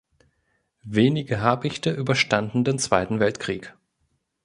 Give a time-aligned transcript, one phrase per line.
[0.81, 3.75] Wenige "Habichte" überstanden den Zweiten Weltkrieg.